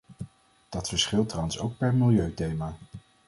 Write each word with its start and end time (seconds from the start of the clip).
Dat 0.69 0.89
verschilt 0.89 1.29
trouwens 1.29 1.59
ook 1.59 1.77
per 1.77 1.93
milieuthema. 1.95 2.77